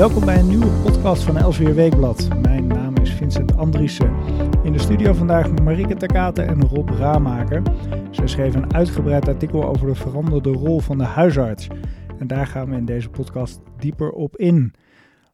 [0.00, 2.28] Welkom bij een nieuwe podcast van Elsevier Weekblad.
[2.42, 4.14] Mijn naam is Vincent Andriessen.
[4.62, 7.62] In de studio vandaag Marike Takate en Rob Raamaker.
[8.10, 11.68] Zij schreven een uitgebreid artikel over de veranderde rol van de huisarts.
[12.18, 14.74] En daar gaan we in deze podcast dieper op in.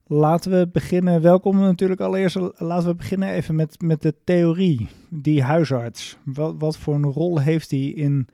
[0.07, 4.89] Laten we beginnen, welkom natuurlijk allereerst, laten we beginnen even met, met de theorie.
[5.11, 8.29] Die huisarts, wat, wat voor een rol heeft die in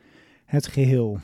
[0.44, 1.20] het geheel?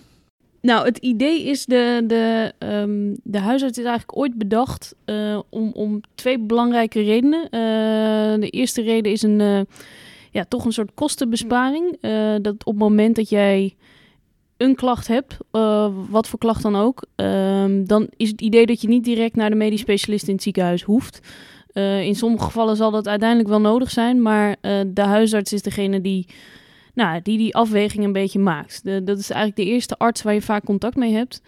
[0.60, 5.70] Nou, het idee is, de, de, um, de huisarts is eigenlijk ooit bedacht uh, om,
[5.72, 7.42] om twee belangrijke redenen.
[7.44, 9.60] Uh, de eerste reden is een, uh,
[10.30, 11.98] ja, toch een soort kostenbesparing.
[12.42, 13.76] dat op het moment dat jij
[14.56, 15.36] een klacht hebt,
[16.10, 19.50] wat voor klacht dan ook, um, dan is het idee dat je niet direct naar
[19.50, 21.20] de medisch specialist in het ziekenhuis hoeft.
[22.02, 26.27] in sommige gevallen zal dat uiteindelijk wel nodig zijn, maar de huisarts is degene die
[26.98, 28.84] nou, die die afweging een beetje maakt.
[28.84, 31.42] Dat is eigenlijk de eerste arts waar je vaak contact mee hebt.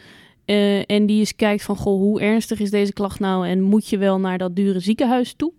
[0.46, 3.88] Uh, en die eens kijkt van, goh, hoe ernstig is deze klacht nou en moet
[3.88, 5.52] je wel naar dat dure ziekenhuis toe?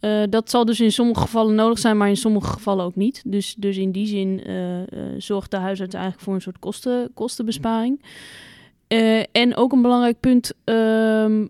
[0.00, 3.22] Uh, dat zal dus in sommige gevallen nodig zijn, maar in sommige gevallen ook niet.
[3.26, 4.78] Dus, dus in die zin uh,
[5.18, 8.02] zorgt de huisarts eigenlijk voor een soort kosten, kostenbesparing.
[9.32, 11.46] en ook een belangrijk punt, ehm,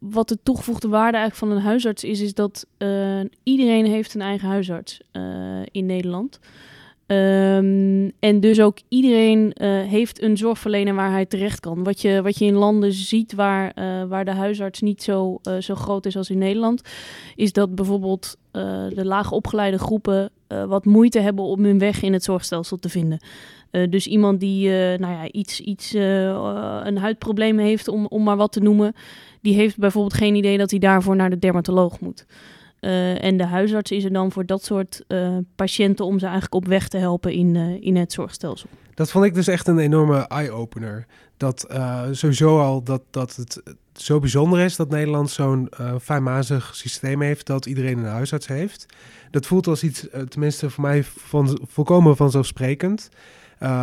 [0.00, 2.66] wat de toegevoegde waarde eigenlijk van een huisarts is, is dat
[3.42, 5.00] iedereen heeft een eigen huisarts
[5.70, 6.40] in Nederland.
[7.06, 11.82] Um, en dus ook iedereen uh, heeft een zorgverlener waar hij terecht kan.
[11.82, 15.56] Wat je, wat je in landen ziet waar, uh, waar de huisarts niet zo, uh,
[15.56, 16.82] zo groot is als in Nederland,
[17.34, 18.36] is dat bijvoorbeeld
[18.94, 20.30] de laag opgeleide groepen
[20.66, 23.18] wat moeite hebben om hun weg in het zorgstelsel te vinden.
[23.70, 25.92] dus iemand die nou ja, iets, iets
[26.84, 28.92] een huidprobleem heeft, om, om maar wat te noemen,
[29.40, 32.26] die heeft bijvoorbeeld geen idee dat hij daarvoor naar de dermatoloog moet.
[32.84, 36.54] Uh, en de huisarts is er dan voor dat soort uh, patiënten om ze eigenlijk
[36.54, 38.68] op weg te helpen in, uh, in het zorgstelsel.
[38.94, 41.06] Dat vond ik dus echt een enorme eye-opener.
[41.36, 41.66] Dat
[42.10, 43.62] sowieso al dat, dat het
[43.92, 45.68] zo bijzonder is dat Nederland zo'n
[46.00, 48.86] fijnmazig systeem heeft dat iedereen een huisarts heeft.
[49.30, 53.08] Dat voelt als iets, tenminste voor mij, van, volkomen vanzelfsprekend.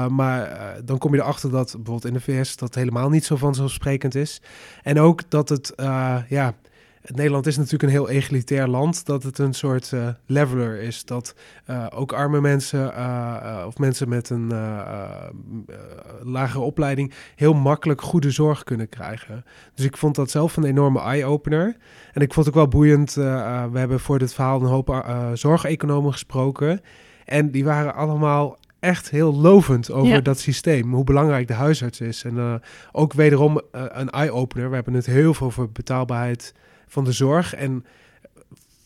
[0.10, 4.16] maar dan kom je erachter dat bijvoorbeeld in de VS dat helemaal niet zo vanzelfsprekend
[4.16, 4.42] is.
[4.84, 5.74] En ook dat het,
[6.28, 6.56] ja
[7.04, 11.06] Nederland is natuurlijk een heel egalitair land, dat het een soort uh, leveler is.
[11.06, 11.36] Dat
[11.70, 14.48] uh, ook arme mensen uh, of mensen met een
[16.24, 19.46] lagere opleiding heel makkelijk goede zorg kunnen krijgen.
[19.76, 21.76] Dus ik vond dat zelf een enorme eye-opener.
[22.14, 23.14] En ik vond het ook wel boeiend.
[23.14, 26.82] we hebben voor dit verhaal een hoop zorgeconomen gesproken.
[27.26, 30.22] En die waren allemaal echt heel lovend over ja.
[30.22, 30.94] dat systeem.
[30.94, 32.24] Hoe belangrijk de huisarts is.
[32.24, 32.62] En
[32.92, 34.70] ook wederom een eye-opener.
[34.70, 36.54] We hebben het heel veel over betaalbaarheid
[36.92, 37.54] van de zorg.
[37.54, 37.86] En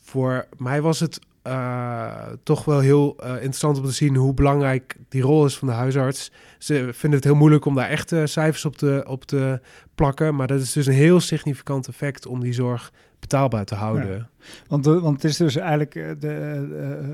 [0.04, 4.96] voor mij was het uh, toch wel heel uh, interessant om te zien hoe belangrijk
[5.10, 6.32] die rol is van de huisarts.
[6.58, 9.62] Ze vinden het heel moeilijk om daar echte cijfers op te, op te
[9.96, 10.36] plakken.
[10.36, 12.92] Maar dat is dus een heel significant effect om die zorg
[13.28, 14.16] betaalbaar te houden.
[14.16, 14.30] Ja.
[14.68, 16.68] Want, want het is dus eigenlijk, uh, de,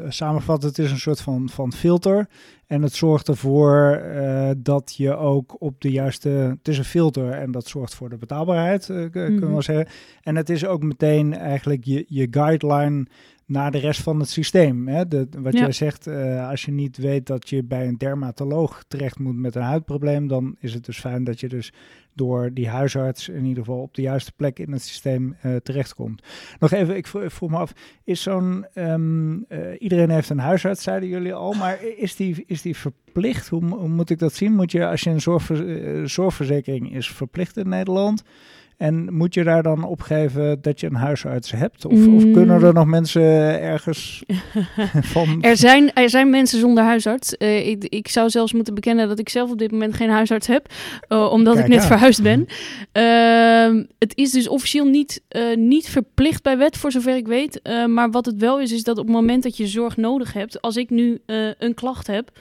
[0.03, 2.27] uh, samenvat, het is een soort van, van filter.
[2.67, 7.31] En het zorgt ervoor uh, dat je ook op de juiste, het is een filter
[7.31, 9.09] en dat zorgt voor de betaalbaarheid, mm -hmm.
[9.11, 9.61] kunnen we mhm.
[9.61, 9.88] zeggen.
[10.22, 13.05] En het is ook meteen eigenlijk je, je guideline
[13.45, 14.88] naar de rest van het systeem.
[14.88, 15.07] Hè?
[15.07, 15.59] De, wat ja.
[15.59, 19.55] jij zegt, uh, als je niet weet dat je bij een dermatoloog terecht moet met
[19.55, 21.73] een huidprobleem, dan is het dus fijn dat je dus
[22.13, 26.23] door die huisarts in ieder geval op de juiste plek in het systeem uh, terechtkomt.
[26.59, 27.73] Nog even, ik vroeg me af,
[28.03, 32.61] is zo'n, um, uh, iedereen heeft een huisarts, zeiden jullie al, maar is die, is
[32.61, 33.47] die verplicht?
[33.47, 34.55] Hoe, moet ik dat zien?
[34.55, 38.23] Moet je, als je een zorgver, zorgverzekering is verplicht in Nederland,
[38.81, 41.85] en moet je daar dan opgeven dat je een huisarts hebt?
[41.85, 42.15] Of, mm.
[42.15, 43.21] of kunnen er nog mensen
[43.61, 44.23] ergens
[45.13, 45.41] van...
[45.41, 47.35] Er zijn, er zijn mensen zonder huisarts.
[47.39, 50.47] Uh, ik, ik, zou zelfs moeten bekennen dat ik zelf op dit moment geen huisarts
[50.47, 50.73] heb.
[51.09, 52.47] Uh, omdat Kijk, ik net verhuisd ben.
[52.93, 57.61] Uh, het is dus officieel niet, eh, niet verplicht bij wet, voor zover ik weet.
[57.87, 60.61] maar wat het wel is, is dat op het moment dat je zorg nodig hebt...
[60.61, 61.22] Als ik nu
[61.57, 62.31] een klacht heb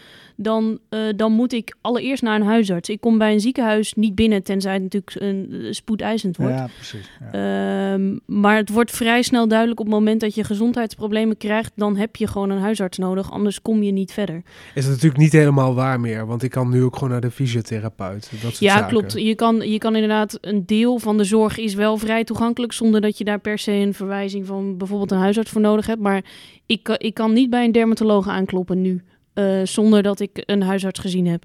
[0.42, 2.88] dan, uh, dan moet ik allereerst naar een huisarts.
[2.88, 6.54] Ik kom bij een ziekenhuis niet binnen, tenzij het natuurlijk een uh, spoedeisend wordt.
[6.54, 7.10] Ja, precies.
[7.32, 7.92] Ja.
[7.92, 11.96] Um, maar het wordt vrij snel duidelijk op het moment dat je gezondheidsproblemen krijgt, dan
[11.96, 14.42] heb je gewoon een huisarts nodig, anders kom je niet verder.
[14.74, 17.30] Is het natuurlijk niet helemaal waar meer, want ik kan nu ook gewoon naar de
[17.30, 18.30] fysiotherapeut.
[18.30, 18.88] Dat soort ja, zaken.
[18.88, 19.12] klopt.
[19.12, 23.00] Je kan, je kan inderdaad, een deel van de zorg is wel vrij toegankelijk, zonder
[23.00, 26.00] dat je daar per se een verwijzing van bijvoorbeeld een huisarts voor nodig hebt.
[26.00, 26.24] Maar
[26.66, 29.02] ik, ik kan niet bij een dermatoloog aankloppen nu.
[29.40, 31.44] Uh, zonder dat ik een huisarts gezien heb.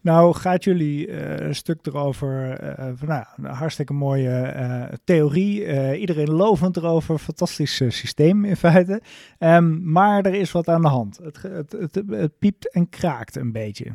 [0.00, 5.98] Nou, gaat jullie uh, een stuk erover, uh, van, nou, een hartstikke mooie uh, theorie.
[5.98, 9.02] iedereen lovend erover, fantastisch systeem in feite.
[9.38, 11.18] Um, maar er is wat aan de hand.
[11.22, 13.86] Het, het, het, het piept en kraakt een beetje.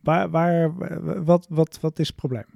[0.00, 0.74] Waar, waar,
[1.24, 2.46] wat, wat, wat is het probleem?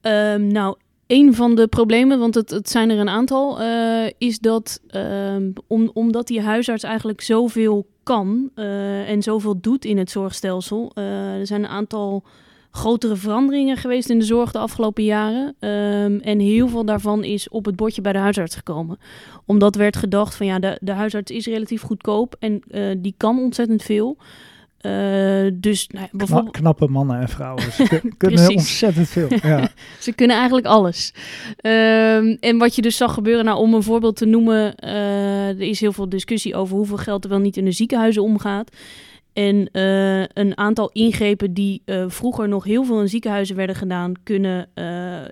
[0.00, 3.62] Um, nou, een van de problemen, want het, het zijn er een aantal,
[4.18, 9.98] is dat ehm, om, omdat die huisarts eigenlijk zoveel kan uh, en zoveel doet in
[9.98, 12.24] het zorgstelsel, uh, er zijn een aantal
[12.70, 15.46] grotere veranderingen geweest in de zorg de afgelopen jaren.
[15.46, 18.98] Um, en heel veel daarvan is op het bordje bij de huisarts gekomen.
[19.46, 22.62] Omdat werd gedacht van ja, de, de huisarts is relatief goedkoop en
[22.98, 24.16] die kan ontzettend veel.
[24.86, 26.56] Uh, dus nou, bijvoorbeeld...
[26.56, 27.72] knappe mannen en vrouwen.
[27.72, 29.28] Ze kunnen ontzettend veel.
[29.42, 29.68] Ja.
[29.98, 31.14] Ze kunnen eigenlijk alles.
[31.62, 35.60] Uh, en wat je dus zag gebeuren, nou, om een voorbeeld te noemen, uh, er
[35.60, 38.76] is heel veel discussie over hoeveel geld er wel niet in de ziekenhuizen omgaat.
[39.32, 44.68] En uh, een aantal ingrepen die vroeger nog heel veel in ziekenhuizen werden gedaan, kunnen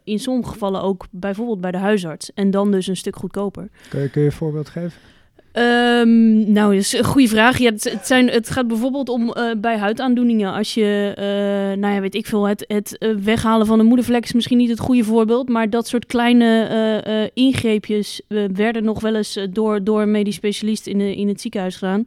[0.04, 2.32] in sommige gevallen ook bijvoorbeeld bij de huisarts.
[2.34, 3.68] En dan dus een stuk goedkoper.
[3.88, 5.11] Kun je, kun je een voorbeeld geven?
[5.52, 7.58] Um, nou, dat is een goede vraag.
[7.58, 10.52] Ja, het, het, zijn, het gaat bijvoorbeeld om uh, bij huidaandoeningen.
[10.52, 14.24] Als je, uh, nou ja, weet ik veel, het, het uh, weghalen van een moedervlek
[14.24, 15.48] is misschien niet het goede voorbeeld.
[15.48, 18.22] Maar dat soort kleine ingreepjes
[18.52, 22.04] werden nog wel eens door, door een medisch specialist in, de, in het ziekenhuis gedaan.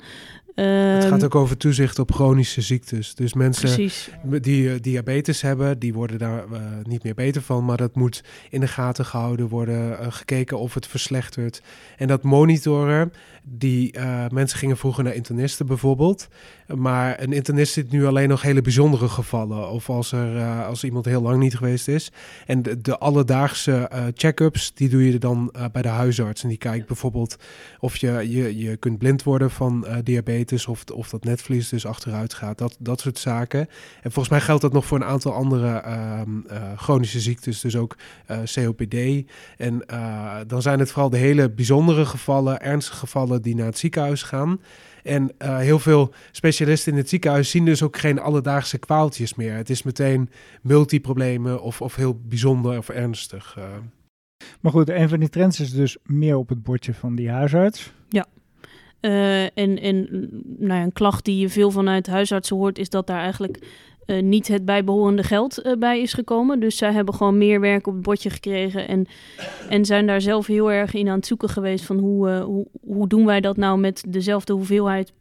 [0.56, 3.16] het gaat ook over toezicht op chronische ziektes.
[3.16, 4.10] Dus mensen Precies.
[4.42, 6.44] die diabetes hebben, die worden daar
[6.84, 7.66] niet meer beter van.
[7.66, 11.62] Maar dat moet in de gaten gehouden worden, gekeken of het verslechtert.
[11.98, 13.12] En dat monitoren
[13.48, 16.28] die uh, mensen gingen vroeger naar internisten bijvoorbeeld.
[16.76, 19.70] Maar een internist zit nu alleen nog hele bijzondere gevallen.
[19.70, 22.12] Of als, er, uh, als iemand heel lang niet geweest is.
[22.46, 26.44] En de, de alledaagse uh, check-ups, die doe je dan bij de huisarts.
[26.44, 27.38] En die kijkt bijvoorbeeld
[27.80, 30.68] of je, je, je kunt blind worden van diabetes.
[30.68, 32.58] Of, of dat netvlies dus achteruit gaat.
[32.58, 33.60] Dat, dat soort zaken.
[34.02, 36.30] En volgens mij geldt dat nog voor een aantal andere ehm,
[36.76, 37.60] chronische ziektes.
[37.62, 37.98] Dus ook
[38.54, 38.96] COPD.
[39.58, 39.86] En
[40.48, 44.62] dan zijn het vooral de hele bijzondere gevallen, ernstige gevallen die naar het ziekenhuis gaan.
[45.04, 49.54] En uh, heel veel specialisten in het ziekenhuis zien dus ook geen alledaagse kwaaltjes meer.
[49.54, 50.30] Het is meteen
[50.62, 53.56] multiproblemen of, of heel bijzonder of ernstig.
[53.58, 53.64] Uh.
[54.62, 57.92] Maar goed, een van die trends is dus meer op het bordje van die huisarts.
[58.10, 58.26] Ja.
[59.02, 60.08] Uh, en en
[60.58, 63.60] nou ja, een klacht die je veel vanuit huisartsen hoort, is dat daar eigenlijk
[64.06, 66.60] uh, niet het bijbehorende geld uh, bij is gekomen.
[66.60, 68.88] Dus zij hebben gewoon meer werk op het bordje gekregen.
[68.88, 69.06] En,
[69.70, 72.68] en zijn daar zelf heel erg in aan het zoeken geweest van hoe, uh, hoe,
[72.82, 75.14] hoe doen wij dat nou met dezelfde hoeveelheid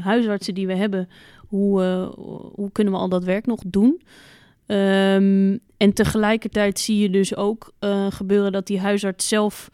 [0.00, 1.08] huisartsen die we hebben.
[1.48, 1.82] Hoe,
[2.54, 4.02] hoe kunnen we al dat werk nog doen?
[4.66, 7.72] Um, en tegelijkertijd zie je dus ook
[8.10, 9.70] gebeuren dat die huisarts zelf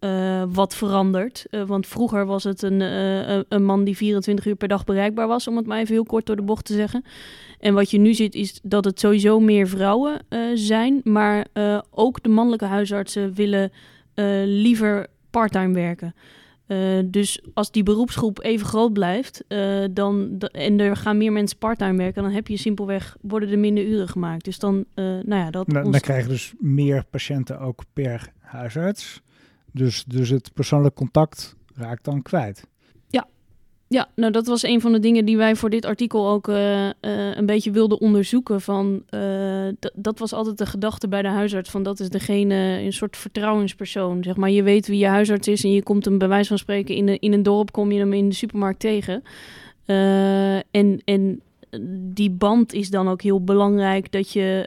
[0.00, 1.46] uh, wat verandert.
[1.50, 5.26] Uh, want vroeger was het een, uh, een man die 24 uur per dag bereikbaar
[5.26, 7.04] was, om het maar even heel kort door de bocht te zeggen.
[7.58, 10.20] En wat je nu ziet is dat het sowieso meer vrouwen
[10.54, 11.46] zijn, maar
[11.90, 13.72] ook de mannelijke huisartsen willen
[14.44, 16.14] liever parttime werken.
[17.04, 19.44] dus als die beroepsgroep even groot blijft
[19.90, 23.84] dan, en er gaan meer mensen parttime werken, dan heb je simpelweg, worden er minder
[23.84, 24.44] uren gemaakt.
[24.44, 25.68] Dus dan, nou ja, dat...
[25.68, 29.22] Dan, dan krijg je dus meer patiënten ook per huisarts.
[29.72, 32.66] Dus, dus het persoonlijk contact raakt dan kwijt.
[33.08, 33.26] Ja.
[33.88, 36.84] ja, nou dat was een van de dingen die wij voor dit artikel ook uh,
[36.84, 36.90] uh,
[37.36, 38.60] een beetje wilden onderzoeken.
[38.60, 41.70] Van, uh, dat was altijd de gedachte bij de huisarts.
[41.70, 44.22] Van dat is degene, een soort vertrouwenspersoon.
[44.22, 46.58] Zeg maar, je weet wie je huisarts is en je komt hem bij wijze van
[46.58, 49.22] spreken in, in een dorp, kom je hem in de supermarkt tegen.
[50.70, 51.42] en, en
[52.00, 54.66] die band is dan ook heel belangrijk dat je,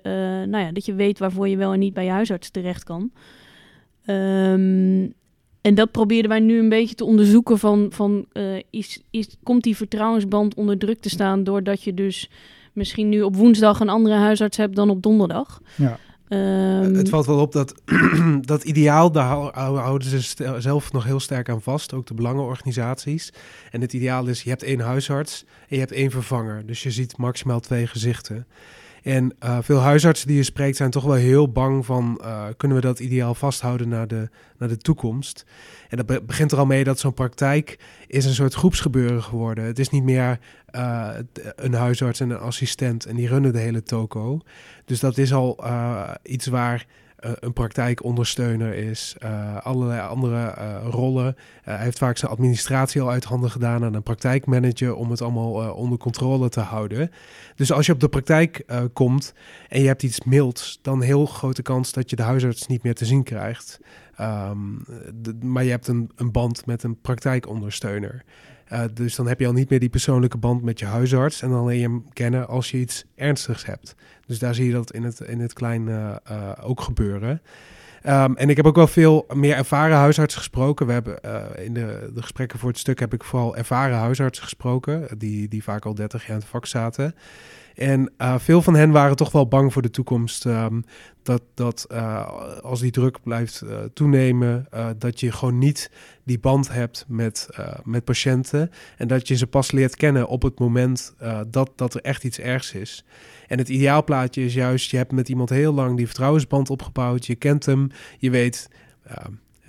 [0.50, 3.12] nou ja, dat je weet waarvoor je wel en niet bij je huisarts terecht kan.
[4.06, 5.14] Um,
[5.62, 9.64] en dat probeerden wij nu een beetje te onderzoeken van, van uh, is, is, komt
[9.64, 12.30] die vertrouwensband onder druk te staan doordat je dus
[12.74, 15.62] misschien nu op woensdag een andere huisarts hebt dan op donderdag.
[15.76, 16.00] Ja.
[16.30, 17.82] Um, het valt wel op dat
[18.42, 23.34] dat ideaal, daar houden ze zelf nog heel sterk aan vast, ook de belangenorganisaties.
[23.72, 26.66] En het ideaal is, je hebt één huisarts en je hebt één vervanger.
[26.66, 28.48] Dus je ziet maximaal twee gezichten.
[29.04, 32.20] En uh, veel huisartsen die je spreekt zijn toch wel heel bang van...
[32.22, 35.46] Uh, kunnen we dat ideaal vasthouden naar de, naar de toekomst?
[35.90, 39.64] En dat begint er al mee dat zo'n praktijk is een soort groepsgebeuren geworden.
[39.64, 40.40] Het is niet meer
[40.76, 41.10] uh,
[41.56, 44.42] een huisarts en een assistent en die runnen de hele toko.
[44.86, 45.64] Dus dat is al
[46.24, 46.86] iets waar
[47.24, 51.36] een praktijkondersteuner is, uh, allerlei andere uh, rollen.
[51.62, 55.74] hij heeft vaak zijn administratie al uit handen gedaan aan een praktijkmanager om het allemaal
[55.74, 57.12] onder controle te houden.
[57.56, 59.34] Dus als je op de praktijk komt
[59.70, 62.96] en je hebt iets milds, dan heel grote kans dat je de huisarts niet meer
[62.96, 63.80] te zien krijgt.
[65.14, 68.24] De, maar je hebt een, een band met een praktijkondersteuner.
[68.74, 71.42] Uh, dus dan heb je al niet meer die persoonlijke band met je huisarts.
[71.42, 73.96] En dan leer je hem kennen als je iets ernstigs hebt.
[74.26, 77.42] Dus daar zie je dat in het, in het klein uh, uh, ook gebeuren.
[78.08, 80.86] Um, en ik heb ook wel veel meer ervaren huisartsen gesproken.
[80.86, 81.20] We hebben
[81.66, 85.08] in de, de gesprekken voor het stuk heb ik vooral ervaren huisartsen gesproken.
[85.18, 87.16] Die, die vaak al 30 jaar in het vak zaten.
[87.76, 90.46] En uh, veel van hen waren toch wel bang voor de toekomst.
[90.46, 90.84] Um,
[91.24, 92.28] dat dat uh,
[92.62, 95.92] als die druk blijft uh, toenemen, dat je gewoon niet
[96.24, 97.50] die band hebt met,
[97.84, 98.72] met patiënten.
[98.98, 101.16] En dat je ze pas leert kennen op het moment
[101.48, 103.06] dat, dat er echt iets ergs is.
[103.48, 107.26] En het ideaalplaatje is juist, je hebt met iemand heel lang die vertrouwensband opgebouwd.
[107.26, 108.70] Je kent hem, je weet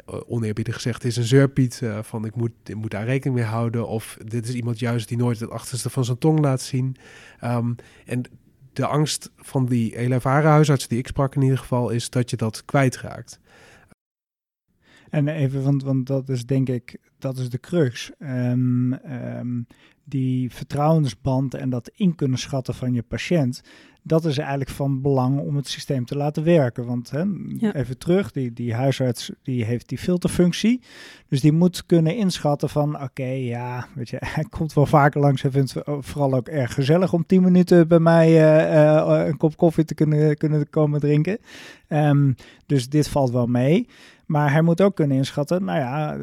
[0.07, 3.89] oneerbiedig gezegd is een zeurpiet uh, van ik moet, moet daar rekening mee houden.
[3.89, 6.97] Of dit is iemand juist die nooit het achterste van zijn tong laat zien.
[7.45, 8.23] Um, en
[8.73, 12.31] de angst van die hele ervaren huisarts die ik sprak in ieder geval is dat
[12.31, 13.41] je dat kwijtraakt.
[15.15, 18.11] En even, want, want dat is denk ik, dat is de crux.
[18.19, 19.67] Um, um,
[20.05, 23.63] die vertrouwensband en dat in kunnen schatten van je patiënt,
[24.03, 26.87] dat is eigenlijk van belang om het systeem te laten werken.
[26.87, 27.23] Want hè,
[27.73, 30.81] even terug, die, die huisarts die heeft die filterfunctie.
[31.29, 35.43] Dus die moet kunnen inschatten van oké, ja, weet je, hij komt wel vaker langs.
[35.43, 39.37] Hij vindt het vooral ook erg gezellig om tien minuten bij mij uh, uh, een
[39.37, 41.39] kop koffie te kunnen, kunnen komen drinken.
[41.89, 42.35] Um,
[42.67, 43.87] dus dit valt wel mee.
[44.27, 46.17] Maar hij moet ook kunnen inschatten, nou ja,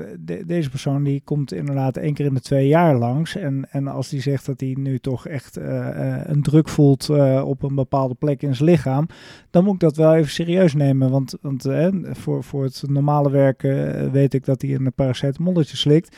[0.45, 3.35] deze persoon die komt inderdaad één keer in de twee jaar langs.
[3.35, 7.43] En, en als die zegt dat hij nu toch echt uh, een druk voelt uh,
[7.45, 9.07] op een bepaalde plek in zijn lichaam,
[9.49, 11.09] dan moet ik dat wel even serieus nemen.
[11.09, 11.67] Want, want
[12.11, 16.17] voor, voor het normale werken weet ik dat hij een paracetamolletje slikt.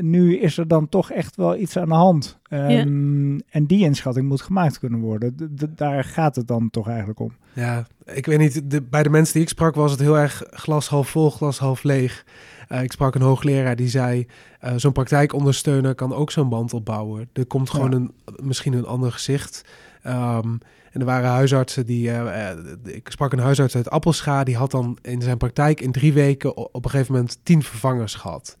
[0.00, 2.38] Nu is er dan toch echt wel iets aan de hand.
[2.50, 3.40] Um, ja.
[3.50, 5.36] En die inschatting moet gemaakt kunnen worden.
[5.56, 7.32] D daar gaat het dan toch eigenlijk om.
[7.52, 8.70] Ja, ik weet niet.
[8.70, 11.58] De, bij de mensen die ik sprak was het heel erg glas half vol, glas
[11.58, 12.24] half leeg.
[12.68, 14.26] Uh, ik sprak een hoogleraar die zei:
[14.64, 17.28] uh, zo'n praktijkondersteuner kan ook zo'n band opbouwen.
[17.32, 17.96] Er komt gewoon ja.
[17.96, 19.64] een, misschien een ander gezicht.
[20.06, 20.58] Um,
[20.90, 22.08] en er waren huisartsen die.
[22.08, 22.50] Uh,
[22.84, 24.44] ik sprak een huisarts uit Appelscha.
[24.44, 28.14] Die had dan in zijn praktijk in drie weken op een gegeven moment tien vervangers
[28.14, 28.57] gehad.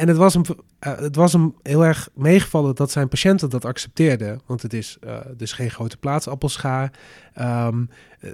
[0.00, 3.64] En het was, hem, uh, het was hem heel erg meegevallen dat zijn patiënten dat
[3.64, 4.40] accepteerden.
[4.46, 6.92] Want het is uh, dus geen grote plaats, appelschaar.
[7.40, 7.88] Um,
[8.20, 8.30] uh,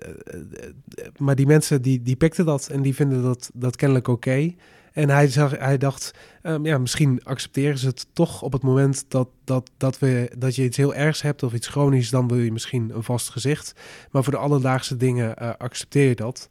[1.17, 4.55] maar die mensen die, die pikten dat en die vinden dat, dat kennelijk oké.
[4.93, 6.11] En hij, zag, hij dacht,
[6.43, 10.57] um, ja, misschien accepteren ze het toch op het moment dat, dat, dat, we, dat
[10.57, 13.73] je iets heel ergs hebt of iets chronisch, dan wil je misschien een vast gezicht.
[14.11, 16.49] Maar voor de alledaagse dingen accepteer je dat.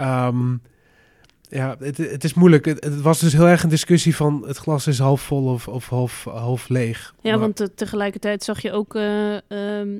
[0.00, 0.62] Um,
[1.52, 2.64] ja, het, het is moeilijk.
[2.64, 5.68] Het, het, was dus heel erg een discussie van het glas is half vol of,
[5.68, 7.14] of half, half leeg.
[7.20, 7.40] Ja, maar...
[7.40, 9.38] want te, tegelijkertijd zag je ook uh, uh,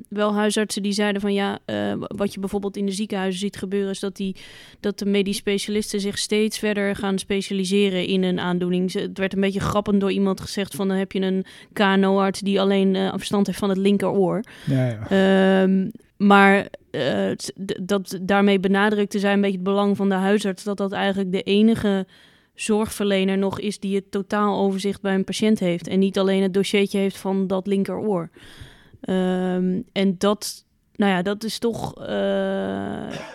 [0.09, 3.91] wel huisartsen die zeiden van ja, uh, wat je bijvoorbeeld in de ziekenhuizen ziet gebeuren,
[3.91, 4.35] is dat, die,
[4.79, 8.93] dat de medisch specialisten zich steeds verder gaan specialiseren in een aandoening.
[8.93, 12.61] Het werd een beetje grappend door iemand gezegd van dan heb je een KNO-arts die
[12.61, 14.43] alleen verstand heeft van het linkeroor.
[14.65, 15.63] Ja, ja.
[15.63, 17.31] Um, maar uh,
[17.81, 21.41] dat daarmee benadrukte zij een beetje het belang van de huisarts, dat dat eigenlijk de
[21.41, 22.07] enige
[22.55, 26.53] zorgverlener nog is die het totaal overzicht bij een patiënt heeft en niet alleen het
[26.53, 28.29] dossiertje heeft van dat linkeroor.
[29.09, 30.65] Um, en dat,
[30.95, 32.07] nou ja, dat is toch, uh,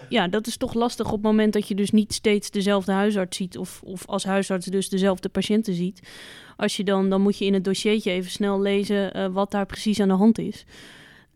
[0.08, 3.36] ja, dat is toch lastig op het moment dat je dus niet steeds dezelfde huisarts
[3.36, 6.08] ziet of, of als huisarts dus dezelfde patiënten ziet.
[6.56, 9.66] Als je dan, dan moet je in het dossiertje even snel lezen uh, wat daar
[9.66, 10.64] precies aan de hand is.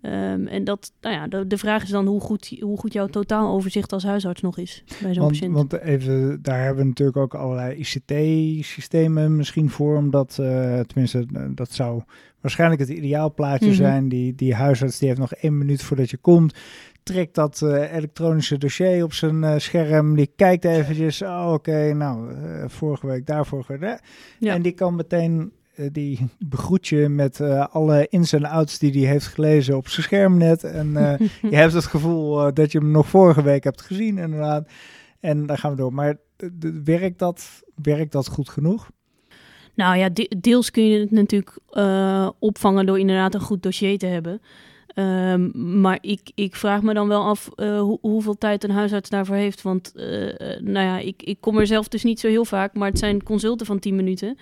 [0.05, 3.07] Um, en dat, nou ja, de, de, vraag is dan hoe goed, hoe goed jouw
[3.07, 5.55] totaaloverzicht als huisarts nog is bij zo'n patiënt.
[5.55, 11.71] Want even, daar hebben we natuurlijk ook allerlei ICT-systemen misschien voor, omdat, uh, tenminste, dat
[11.71, 12.03] zou
[12.41, 13.81] waarschijnlijk het ideaalplaatje mm -hmm.
[13.81, 14.09] zijn.
[14.09, 16.59] Die, die huisarts die heeft nog één minuut voordat je komt,
[17.03, 21.91] trekt dat uh, elektronische dossier op zijn uh, scherm, die kijkt eventjes, oh, oké, okay,
[21.91, 22.33] nou,
[22.67, 24.01] vorige week daar, vorige week
[24.39, 24.55] Ja.
[24.55, 25.53] En die kan meteen
[25.93, 30.07] die begroet je met uh, alle ins en outs die hij heeft gelezen op zijn
[30.07, 30.65] schermnet.
[30.65, 31.19] En uh,
[31.51, 34.69] je hebt het gevoel dat je hem nog vorige week hebt gezien, inderdaad.
[35.21, 35.93] En dan gaan we door.
[35.93, 36.17] Maar
[36.85, 38.91] werkt dat, werkt dat goed genoeg?
[39.75, 41.59] Nou ja, de deels kun je het natuurlijk
[42.39, 44.41] opvangen door inderdaad een goed dossier te hebben.
[44.95, 49.37] Um, maar ik, ik vraag me dan wel af hoe, hoeveel tijd een huisarts daarvoor
[49.37, 49.63] heeft.
[49.63, 50.05] Want uh,
[50.61, 53.23] nou ja, ik, ik kom er zelf dus niet zo heel vaak, maar het zijn
[53.23, 54.39] consulten van 10 minuten.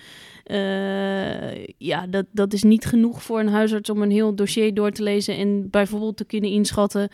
[0.47, 4.91] Uh, ja, dat, dat is niet genoeg voor een huisarts om een heel dossier door
[4.91, 7.09] te lezen en bijvoorbeeld te kunnen inschatten.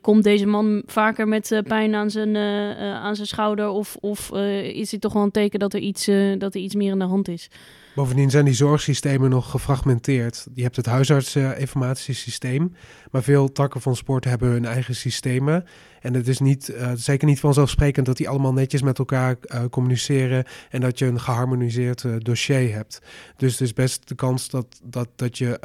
[0.00, 2.36] komt deze man vaker met pijn aan zijn,
[2.76, 3.68] aan zijn schouder?
[3.68, 6.04] Of, of is het toch wel een teken dat er, iets,
[6.38, 7.48] dat er iets meer aan de hand is?
[7.94, 10.46] Bovendien zijn die zorgsystemen nog gefragmenteerd.
[10.54, 12.74] Je hebt het huisartsinformatiesysteem,
[13.10, 15.64] maar veel takken van sport hebben hun eigen systemen.
[16.00, 19.64] En het is niet, uh, zeker niet vanzelfsprekend dat die allemaal netjes met elkaar uh,
[19.70, 23.00] communiceren en dat je een geharmoniseerd uh, dossier hebt.
[23.36, 25.58] Dus het is best de kans dat, dat, dat je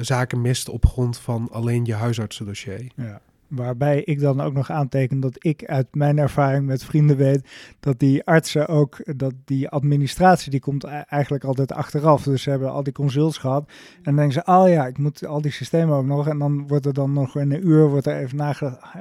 [0.00, 2.86] zaken mist op grond van alleen je huisartsendossier.
[2.96, 3.20] Ja.
[3.54, 7.48] Waarbij ik dan ook nog aanteken dat ik uit mijn ervaring met vrienden weet
[7.80, 12.22] dat die artsen ook, dat die administratie, die komt eigenlijk altijd achteraf.
[12.22, 13.64] Dus ze hebben al die consults gehad.
[13.96, 16.28] En dan denken ze, oh ja, ik moet al die systemen ook nog.
[16.28, 18.92] En dan wordt er dan nog in een uur wordt er even nagedacht.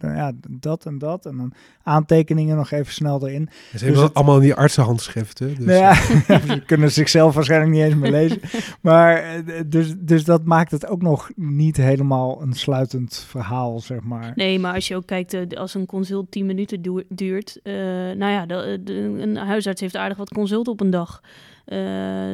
[0.00, 1.26] Ja, dat en dat.
[1.26, 3.48] En dan aantekeningen nog even snel erin.
[3.76, 5.54] Ze hebben dus allemaal die artsenhandschriften.
[5.54, 5.64] Dus.
[5.64, 5.94] Nou ja,
[6.54, 8.40] ze kunnen zichzelf waarschijnlijk niet eens meer lezen.
[8.80, 14.02] Maar eh, dus, dus dat maakt het ook nog niet helemaal een sluitend verhaal, zeg
[14.02, 14.32] maar.
[14.34, 17.60] Nee, maar als je ook kijkt, uh, als een consult 10 minuten duurt.
[17.62, 17.74] Uh,
[18.16, 21.20] nou ja, de, de, een huisarts heeft aardig wat consult op een dag.
[21.66, 21.78] Uh,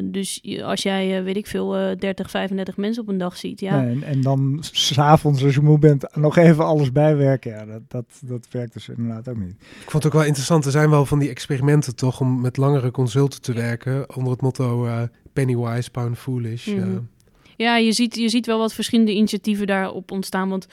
[0.05, 3.85] dus als jij, weet ik veel, uh, 30, 35 mensen op een dag ziet, ja.
[3.85, 8.05] en, en dan s'avonds als je moe bent nog even alles bijwerken, ja, dat, dat,
[8.25, 9.55] dat werkt dus inderdaad ook niet.
[9.61, 12.57] Ik vond het ook wel interessant, er zijn wel van die experimenten toch om met
[12.57, 14.89] langere consulten te werken onder het motto
[15.33, 16.67] Pennywise, Pound Foolish.
[16.67, 17.09] Mm
[17.57, 20.67] Ja, je ziet, je ziet wel wat verschillende initiatieven daarop ontstaan, want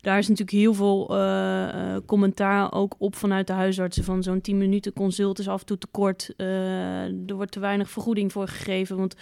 [0.00, 4.04] daar is natuurlijk heel veel uh, commentaar ook op vanuit de huisartsen.
[4.04, 6.34] Van zo'n 10 minuten consult is af en toe te kort.
[6.36, 8.96] Uh, er wordt te weinig vergoeding voor gegeven.
[8.96, 9.14] Want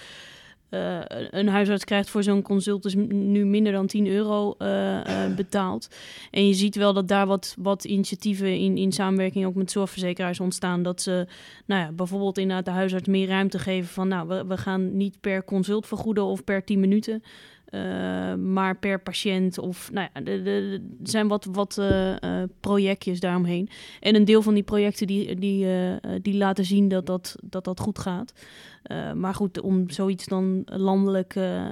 [1.30, 4.56] een huisarts krijgt voor zo'n consult dus nu minder dan 10 euro
[5.36, 5.88] betaald.
[6.30, 10.40] En je ziet wel dat daar wat, wat initiatieven in, in samenwerking ook met zorgverzekeraars
[10.40, 10.82] ontstaan.
[10.82, 11.26] Dat ze
[11.66, 15.20] nou ja, bijvoorbeeld inderdaad de huisarts meer ruimte geven van nou, we, we gaan niet
[15.20, 17.22] per consult vergoeden of per 10 minuten.
[17.70, 23.68] Uh, maar per patiënt of nou ja, er zijn wat, wat uh, uh, projectjes daaromheen.
[24.00, 25.66] En een deel van die projecten die, die,
[26.22, 28.32] die laten zien dat dat, dat, dat goed gaat.
[28.88, 31.70] Uh, maar goed, om zoiets dan landelijk uh, uh,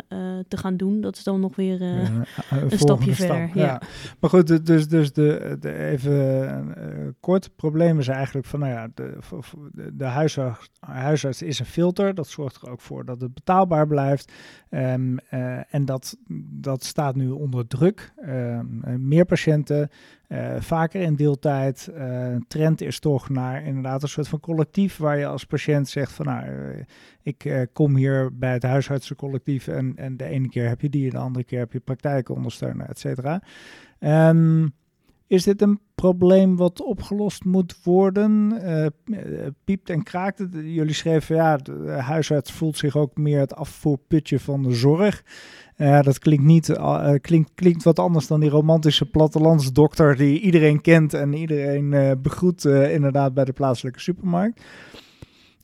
[0.49, 2.25] te gaan doen, dat is dan nog weer een
[2.70, 3.50] stapje stap, verder.
[3.54, 3.64] Ja.
[3.64, 3.80] ja.
[4.20, 9.18] Maar goed, dus, dus de, de even kort probleem is eigenlijk van, nou ja, de,
[9.73, 12.14] de, de huisarts, huisarts, is een filter.
[12.14, 14.32] Dat zorgt er ook voor dat het betaalbaar blijft.
[14.70, 15.18] Um,
[15.68, 16.16] en dat,
[16.50, 18.12] dat staat nu onder druk.
[18.28, 19.90] Um, meer patiënten,
[20.28, 21.90] uh, vaker in deeltijd.
[21.95, 26.12] Uh, trend is toch naar inderdaad een soort van collectief waar je als patiënt zegt
[26.12, 26.83] van nou, uh,
[27.22, 31.11] ik kom hier bij het huisartsencollectief en, en de ene keer heb je die en
[31.11, 33.42] de andere keer heb je praktijkondersteuner, et cetera.
[34.00, 34.72] Um,
[35.26, 38.60] is dit een probleem wat opgelost moet worden?
[39.64, 40.50] piept en kraakt het?
[40.52, 45.24] Jullie schreven ja, de huisarts voelt zich ook meer het afvoerputje van de zorg.
[45.76, 46.78] Ja, dat klinkt, niet,
[47.20, 53.34] klinkt, klinkt wat anders dan die romantische plattelandsdokter die iedereen kent en iedereen begroet inderdaad
[53.34, 54.62] bij de plaatselijke supermarkt.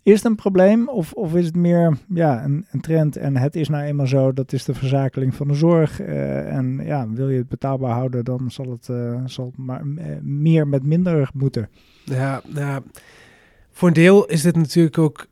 [0.03, 3.57] Is het een probleem of, of is het meer ja, een, een, trend en het
[3.57, 6.01] is nou eenmaal zo, dat is de verzakeling van de zorg.
[6.01, 8.85] en ja, wil je het betaalbaar houden, dan zal het,
[9.31, 9.87] zal het maar
[10.23, 11.69] meer met minder moeten.
[12.05, 12.43] Ja.
[13.73, 15.27] Voor een deel is dit natuurlijk ook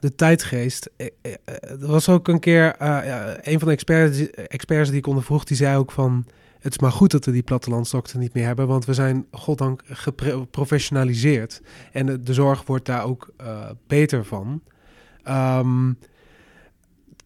[0.00, 0.90] de tijdgeest.
[0.96, 1.32] Eh, eh,
[1.70, 2.74] er was ook een keer
[3.48, 6.26] een van de experts, experts die ik ondervroeg, die zei ook van...
[6.66, 9.82] Het is maar goed dat we die plattelandsdokter niet meer hebben, want we zijn goddank
[9.86, 11.62] geprofessionaliseerd.
[11.92, 13.32] En de, de, zorg wordt daar ook
[13.86, 14.62] beter van.
[15.28, 15.98] Um,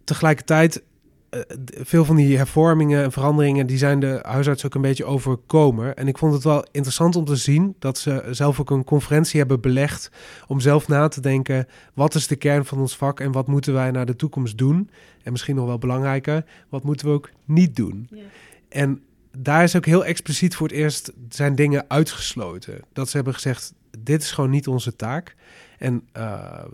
[0.05, 0.83] tegelijkertijd
[1.31, 5.97] uh, veel van die hervormingen en veranderingen, die zijn de huisarts ook een beetje overkomen.
[5.97, 9.39] En ik vond het wel interessant om te zien dat ze zelf ook een conferentie
[9.39, 10.11] hebben belegd
[10.47, 13.73] om zelf na te denken, wat is de kern van ons vak en wat moeten
[13.73, 14.91] wij naar de toekomst doen?
[15.23, 18.09] En misschien nog wel belangrijker, wat moeten we ook niet doen?
[18.11, 18.23] Ja.
[18.69, 19.03] En
[19.39, 22.81] daar is ook heel expliciet voor het eerst zijn dingen uitgesloten.
[22.93, 25.37] Dat ze hebben gezegd, dit is gewoon niet onze taak.
[25.79, 26.65] En uh,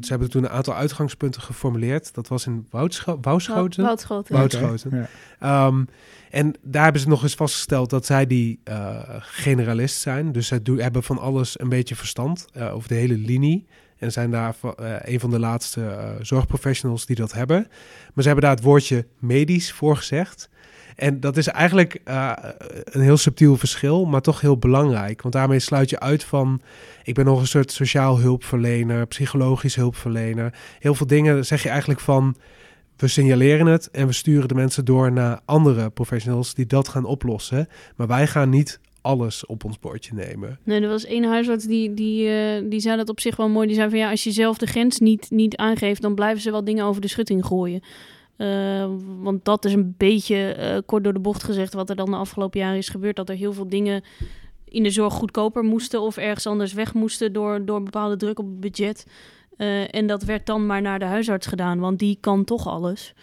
[0.00, 2.14] ze hebben toen een aantal uitgangspunten geformuleerd.
[2.14, 3.84] Dat was in Woudscho Woudschoten.
[3.84, 4.34] Woudschoten.
[4.34, 5.08] Woudschoten.
[5.40, 5.66] Ja.
[5.66, 5.88] Um,
[6.30, 10.32] en daar hebben ze nog eens vastgesteld dat zij die uh, generalist zijn.
[10.32, 13.66] Dus zij hebben van alles een beetje verstand uh, over de hele linie.
[13.96, 14.54] En zijn daar
[15.02, 17.66] een van de laatste zorgprofessionals die dat hebben.
[18.14, 20.48] Maar ze hebben daar het woordje medisch voor gezegd.
[20.96, 22.32] En dat is eigenlijk uh,
[22.84, 25.22] een heel subtiel verschil, maar toch heel belangrijk.
[25.22, 26.60] Want daarmee sluit je uit van,
[27.04, 30.54] ik ben nog een soort sociaal hulpverlener, psychologisch hulpverlener.
[30.78, 32.36] Heel veel dingen zeg je eigenlijk van,
[32.96, 37.04] we signaleren het en we sturen de mensen door naar andere professionals die dat gaan
[37.04, 37.68] oplossen.
[37.96, 40.58] Maar wij gaan niet alles op ons bordje nemen.
[40.62, 43.66] Nee, er was één huisarts die, die, uh, die zei dat op zich wel mooi.
[43.66, 46.50] Die zei van ja, als je zelf de grens niet, niet aangeeft, dan blijven ze
[46.50, 47.82] wel dingen over de schutting gooien.
[48.38, 48.86] Uh,
[49.20, 52.16] want dat is een beetje uh, kort door de bocht gezegd wat er dan de
[52.16, 53.16] afgelopen jaren is gebeurd.
[53.16, 54.02] Dat er heel veel dingen
[54.64, 58.46] in de zorg goedkoper moesten of ergens anders weg moesten door, door bepaalde druk op
[58.46, 59.06] het budget.
[59.56, 63.14] Uh, en dat werd dan maar naar de huisarts gedaan, want die kan toch alles.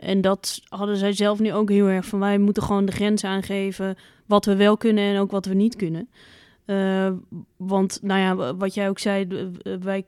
[0.00, 3.24] en dat hadden zij zelf nu ook heel erg van wij moeten gewoon de grens
[3.24, 3.96] aangeven
[4.26, 6.08] wat we wel kunnen en ook wat we niet kunnen.
[7.56, 9.26] want nou ja, wat jij ook zei,
[9.80, 10.04] wij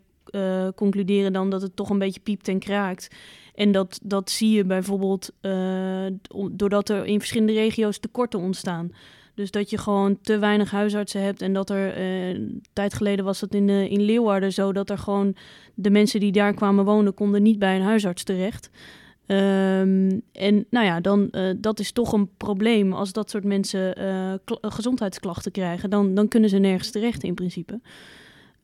[0.74, 3.08] concluderen dan dat het toch een beetje piept en kraakt.
[3.54, 6.06] En dat, dat zie je bijvoorbeeld uh,
[6.50, 8.90] doordat er in verschillende regio's tekorten ontstaan.
[9.34, 11.42] Dus dat je gewoon te weinig huisartsen hebt.
[11.42, 14.90] En dat er uh, een tijd geleden was dat in, uh, in Leeuwarden zo dat
[14.90, 15.34] er gewoon
[15.74, 18.70] de mensen die daar kwamen wonen, konden niet bij een huisarts terecht.
[19.26, 22.92] Um, en nou ja, dan dat is toch een probleem.
[22.92, 23.94] Als dat soort mensen
[24.60, 27.80] gezondheidsklachten krijgen, dan, dan kunnen ze nergens terecht in principe.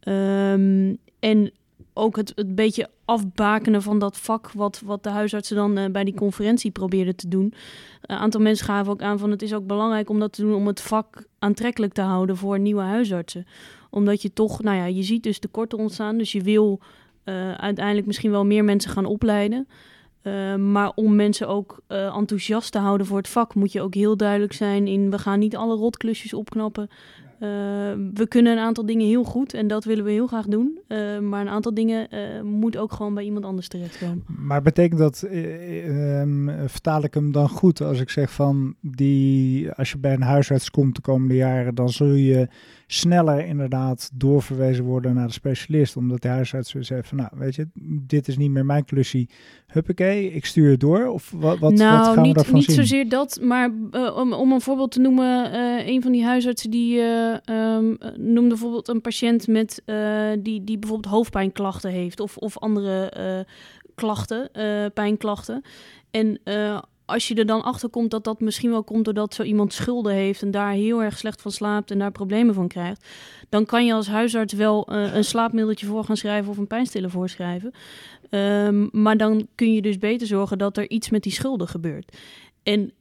[0.09, 1.53] Um, en
[1.99, 6.05] ook het, het beetje afbakenen van dat vak, wat, wat de huisartsen dan uh, bij
[6.05, 7.55] die conferentie probeerden te doen.
[8.03, 10.55] Een aantal mensen gaven ook aan van het is ook belangrijk om dat te doen
[10.55, 13.47] om het vak aantrekkelijk te houden voor nieuwe huisartsen.
[13.91, 16.81] Omdat je toch, nou ja, je ziet dus tekorten ontstaan, dus je wil
[17.25, 19.69] uh, uiteindelijk misschien wel meer mensen gaan opleiden.
[20.57, 24.53] Maar om mensen ook enthousiast te houden voor het vak, moet je ook heel duidelijk
[24.53, 26.89] zijn in we gaan niet alle rotklusjes opknappen.
[27.43, 27.49] Uh,
[28.15, 30.79] we kunnen een aantal dingen heel goed en dat willen we heel graag doen.
[30.89, 34.25] Uh, maar een aantal dingen uh, moet ook gewoon bij iemand anders terechtkomen.
[34.27, 39.91] Maar betekent dat, um, vertaal ik hem dan goed als ik zeg van die, als
[39.91, 42.49] je bij een huisarts komt de komende jaren, dan zul je
[42.87, 45.97] sneller inderdaad doorverwezen worden naar de specialist.
[45.97, 47.69] Omdat de huisarts weer zegt van nou weet je,
[48.07, 49.29] dit is niet meer mijn klusje.
[49.67, 51.07] Huppakee, ik stuur het door.
[51.07, 52.75] Of wat, wat, nou, wat gaan niet, we daarvan niet zien?
[52.75, 53.71] zozeer dat, maar
[54.15, 57.01] om, om een voorbeeld te noemen, een van die huisartsen die
[57.51, 59.83] um, noemde bijvoorbeeld een patiënt met
[60.39, 63.47] die, die bijvoorbeeld hoofdpijnklachten heeft of, of andere
[63.95, 64.51] klachten,
[64.95, 65.63] pijnklachten.
[66.11, 66.41] En
[67.05, 70.13] als je er dan achter komt dat dat misschien wel komt doordat zo iemand schulden
[70.13, 73.07] heeft en daar heel erg slecht van slaapt en daar problemen van krijgt,
[73.49, 77.73] dan kan je als huisarts wel een slaapmiddeltje voor gaan schrijven of een pijnstiller voorschrijven.
[78.31, 82.17] Um, maar dan kun je dus beter zorgen dat er iets met die schulden gebeurt.
[82.63, 82.93] En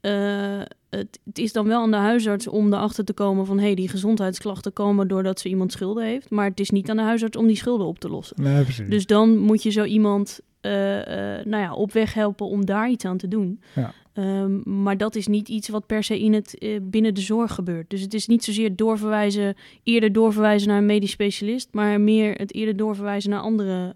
[0.90, 3.58] het, het, is dan wel aan de huisarts om erachter te komen van...
[3.58, 6.30] hé, hey, die gezondheidsklachten komen doordat ze iemand schulden heeft.
[6.30, 8.42] Maar het is niet aan de huisarts om die schulden op te lossen.
[8.42, 11.04] Nee, dus dan moet je zo iemand uh, uh,
[11.46, 13.62] nou ja, op weg helpen om daar iets aan te doen.
[13.76, 13.94] Ja.
[14.14, 17.54] Um, maar dat is niet iets wat per se in het, uh, binnen de zorg
[17.54, 17.90] gebeurt.
[17.90, 21.70] Dus het is niet zozeer doorverwijzen, eerder doorverwijzen naar een medisch specialist...
[21.72, 23.96] maar meer het eerder doorverwijzen naar andere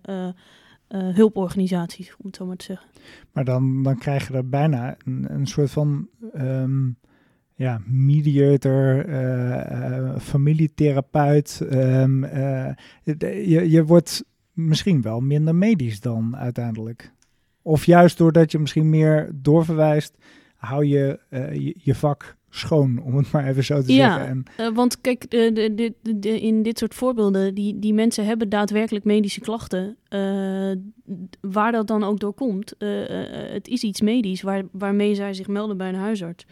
[0.91, 2.87] uh, hulporganisaties, om het zo maar te zeggen.
[3.31, 6.97] Maar dan, dan krijg je er bijna een, soort van um,
[7.55, 11.61] ja, mediator, uh, familietherapeut.
[11.71, 12.25] Um,
[13.03, 14.23] je, je wordt
[14.53, 17.11] misschien wel minder medisch dan uiteindelijk.
[17.61, 20.17] Of juist doordat je misschien meer doorverwijst,
[20.55, 21.19] hou je,
[21.77, 24.45] je vak schoon, om het maar even zo te ja, zeggen.
[24.57, 28.25] En, uh, want kijk, de, de, de, de, in dit soort voorbeelden, die, die mensen
[28.25, 29.97] hebben daadwerkelijk medische klachten.
[30.09, 30.71] Uh,
[31.41, 32.89] waar dat dan ook door komt, uh,
[33.51, 36.45] het is iets medisch waar, waarmee zij zich melden bij een huisarts.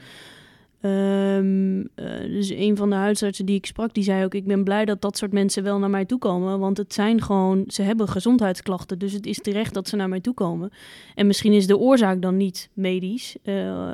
[0.81, 1.87] Um,
[2.31, 5.01] dus een van de huisartsen die ik sprak, die zei ook: Ik ben blij dat
[5.01, 6.59] dat soort mensen wel naar mij toe komen.
[6.59, 8.99] Want het zijn gewoon, ze hebben gezondheidsklachten.
[8.99, 10.71] Dus het is terecht dat ze naar mij toe komen.
[11.15, 13.37] En misschien is de oorzaak dan niet medisch.
[13.43, 13.93] Uh,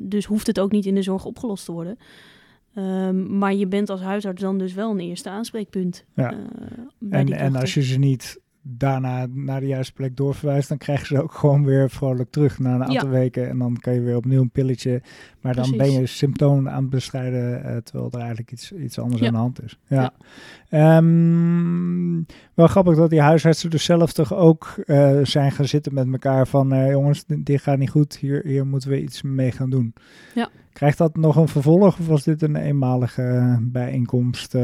[0.00, 1.98] dus hoeft het ook niet in de zorg opgelost te worden.
[2.78, 6.04] Um, maar je bent als huisarts dan dus wel een eerste aanspreekpunt.
[6.14, 6.32] Ja.
[6.32, 11.06] Uh, en, en als je ze niet daarna naar de juiste plek doorverwijst, dan krijgen
[11.06, 13.08] ze ook gewoon weer vrolijk terug na een aantal ja.
[13.08, 13.48] weken.
[13.48, 15.02] En dan kan je weer opnieuw een pilletje.
[15.40, 19.20] Maar dan ben je symptomen aan het bestrijden, uh, terwijl er eigenlijk iets, iets anders
[19.20, 19.26] ja.
[19.26, 19.78] aan de hand is.
[19.86, 20.12] Ja.
[20.68, 20.96] ja.
[20.96, 26.12] Um, wel grappig dat die huisartsen dus zelf toch ook uh, zijn gaan zitten met
[26.12, 29.70] elkaar van uh, jongens, dit gaat niet goed, hier, hier moeten we iets mee gaan
[29.70, 29.94] doen.
[30.34, 30.48] Ja.
[30.72, 34.50] Krijgt dat nog een vervolg of was dit een eenmalige bijeenkomst?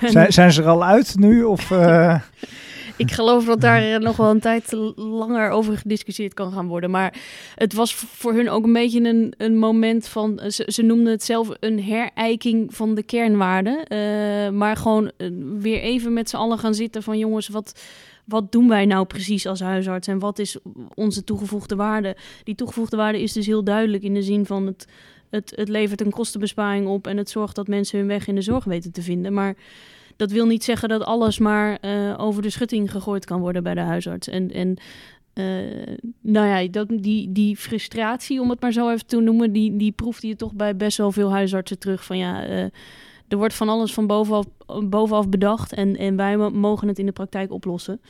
[0.00, 1.42] Zijn, zijn ze er al uit nu?
[1.42, 1.70] Of.
[3.00, 6.90] Ik geloof dat daar nog wel een tijd langer over gediscussieerd kan gaan worden.
[6.90, 7.14] Maar
[7.54, 10.40] het was voor hun ook een beetje een, een moment van.
[10.48, 13.78] Ze, ze noemden het zelf een herijking van de kernwaarden.
[13.92, 17.84] Uh, maar gewoon uh, weer even met z'n allen gaan zitten van jongens, wat.
[18.24, 20.56] Wat doen wij nou precies als huisarts en wat is
[20.94, 22.16] onze toegevoegde waarde?
[22.44, 24.86] Die toegevoegde waarde is dus heel duidelijk in de zin van het,
[25.30, 28.42] het, het levert een kostenbesparing op en het zorgt dat mensen hun weg in de
[28.42, 29.32] zorg weten te vinden.
[29.32, 29.56] Maar
[30.20, 33.74] dat wil niet zeggen dat alles maar uh, over de schutting gegooid kan worden bij
[33.74, 34.28] de huisarts.
[34.28, 34.76] En, en
[35.34, 39.76] uh, nou ja, dat, die, die frustratie, om het maar zo even te noemen, die,
[39.76, 42.04] die proefde je toch bij best wel veel huisartsen terug.
[42.04, 42.58] Van ja, uh,
[43.28, 44.46] er wordt van alles van bovenaf,
[44.84, 48.00] bovenaf bedacht en, en wij mogen het in de praktijk oplossen.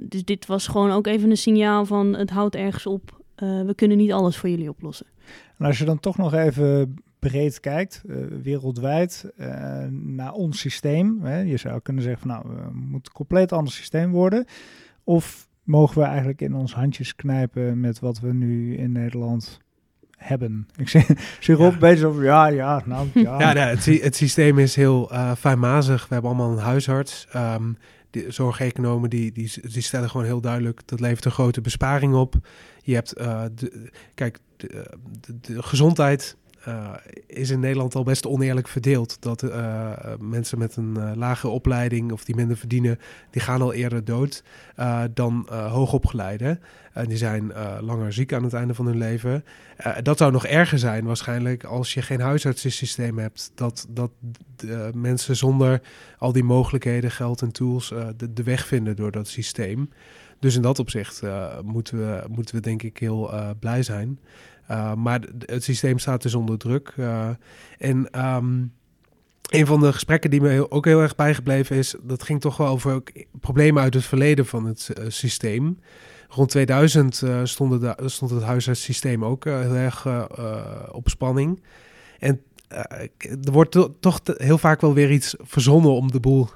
[0.00, 3.20] dus dit was gewoon ook even een signaal van het houdt ergens op.
[3.36, 5.06] we kunnen niet alles voor jullie oplossen.
[5.58, 6.94] En als je dan toch nog even
[7.30, 9.46] breed kijkt, uh, wereldwijd, uh,
[9.90, 11.22] naar ons systeem.
[11.22, 11.40] Hè.
[11.40, 14.44] Je zou kunnen zeggen van nou, we moeten een compleet ander systeem worden.
[15.04, 19.60] Of mogen we eigenlijk in ons handjes knijpen met wat we nu in Nederland
[20.16, 20.68] hebben.
[20.76, 21.06] Ik zeg,
[21.40, 22.04] zeg op, ja.
[22.04, 23.38] over, ja, ja, nou, ja.
[23.40, 26.08] ja nee, het, het, systeem is heel uh, fijnmazig.
[26.08, 27.28] We hebben allemaal een huisarts.
[27.36, 27.76] Um,
[28.10, 30.80] de zorgeconomen die, die, die stellen gewoon heel duidelijk...
[30.84, 32.34] dat levert een grote besparing op.
[32.82, 36.36] Je hebt, uh, de, kijk, de, de, de gezondheid
[37.26, 39.16] is in Nederland al best oneerlijk verdeeld.
[39.20, 39.44] Dat
[40.20, 42.98] mensen met een lage opleiding of die minder verdienen,
[43.30, 44.42] die gaan al eerder dood
[45.14, 46.60] dan hoogopgeleiden.
[46.92, 49.44] En die zijn langer ziek aan het einde van hun leven.
[50.02, 53.52] dat zou nog erger zijn waarschijnlijk als je geen huisartsensysteem hebt.
[53.54, 54.10] Dat, dat
[54.94, 55.80] mensen zonder
[56.18, 59.90] al die mogelijkheden, geld en tools de, de weg vinden door dat systeem.
[60.38, 61.22] Dus in dat opzicht
[61.64, 64.18] moeten, we, moeten we denk ik heel blij zijn.
[64.72, 66.94] Uh, maar het systeem staat dus onder druk.
[67.78, 68.72] en um,
[69.48, 72.66] een van de gesprekken die me ook heel erg bijgebleven is, dat ging toch wel
[72.66, 73.02] over
[73.40, 75.78] problemen uit het verleden van het systeem.
[76.28, 80.06] Rond 2000 stond, stond het huisartssysteem ook heel erg
[80.92, 81.62] op spanning.
[82.18, 82.40] En
[83.44, 86.48] er wordt toch heel vaak wel weer iets verzonnen om de boel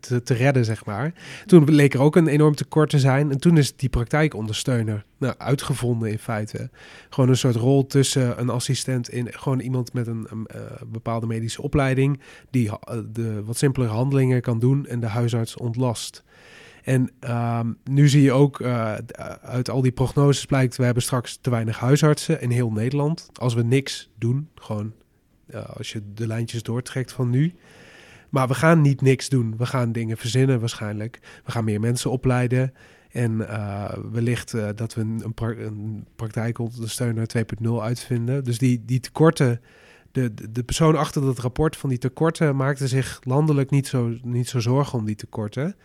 [0.00, 1.12] te, te, redden, zeg maar.
[1.46, 3.30] Toen bleek er ook een enorm tekort te zijn.
[3.30, 6.70] En toen is die praktijkondersteuner nou, uitgevonden in feite.
[7.10, 11.62] Gewoon een soort rol tussen een assistent in gewoon iemand met een, eh, bepaalde medische
[11.62, 12.20] opleiding.
[12.50, 16.24] Die uh, de wat simpelere handelingen kan doen en de huisarts ontlast.
[16.84, 18.62] En um, nu zie je ook
[19.42, 23.28] uit al die prognoses blijkt, we hebben straks te weinig huisartsen in heel Nederland.
[23.32, 24.92] Als we niks doen, gewoon
[25.76, 27.54] als je de lijntjes doortrekt van nu,
[28.28, 29.54] maar we gaan niet niks doen.
[29.56, 31.18] We gaan dingen verzinnen waarschijnlijk.
[31.44, 32.74] We gaan meer mensen opleiden.
[33.08, 37.26] En uh, wellicht uh, dat we een, een praktijkondersteuner
[37.62, 38.44] 2.0 uitvinden.
[38.44, 39.60] Dus die, die tekorten,
[40.12, 44.16] de, de, de, persoon achter dat rapport van die tekorten maakte zich landelijk niet zo,
[44.22, 45.76] niet zo zorgen om die tekorten.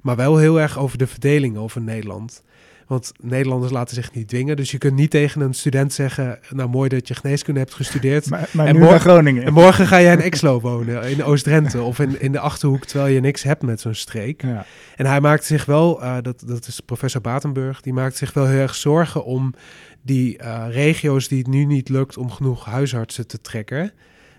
[0.00, 2.42] Maar wel heel erg over de verdeling over Nederland.
[2.86, 4.56] Want Nederlanders laten zich niet dwingen.
[4.56, 6.38] Dus je kunt niet tegen een student zeggen...
[6.50, 8.30] nou, mooi dat je geneeskunde hebt gestudeerd.
[8.30, 9.44] maar, maar en, morgen, Groningen.
[9.44, 11.82] en morgen ga jij in Exlo wonen, in Oost-Drenthe...
[11.82, 14.42] of in, in de Achterhoek, terwijl je niks hebt met zo'n streek.
[14.42, 14.66] Ja.
[14.96, 17.80] En hij maakt zich wel, uh, dat, dat is professor Batenburg...
[17.80, 19.54] die maakt zich wel heel erg zorgen om
[20.02, 22.16] die uh, regio's die het nu niet lukt...
[22.16, 23.92] om genoeg huisartsen te trekken...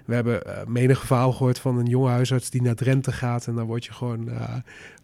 [0.06, 3.48] We hebben uh, menig verhaal gehoord van een jonge huisarts die naar Drenthe gaat.
[3.48, 4.56] En dan word je gewoon uh,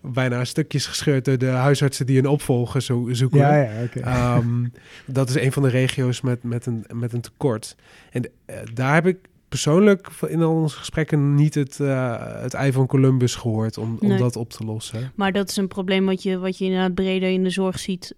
[0.01, 3.39] bijna stukjes gescheurd door de huisartsen die een opvolger zo zoeken.
[3.39, 4.37] Ja, ja, okay.
[4.37, 4.71] um,
[5.05, 7.75] dat is een van de regio's met, met, een, met een tekort.
[8.11, 9.17] En uh, daar heb ik
[9.49, 11.77] persoonlijk in al onze gesprekken niet het,
[12.41, 15.11] het ei van Columbus gehoord om, om dat op te lossen.
[15.15, 18.15] Maar dat is een probleem wat je, wat je inderdaad breder in de zorg ziet.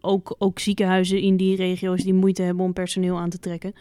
[0.00, 3.74] ook, ook ziekenhuizen in die regio's die moeite hebben om personeel aan te trekken.